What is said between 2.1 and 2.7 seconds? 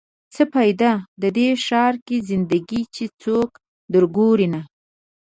زنده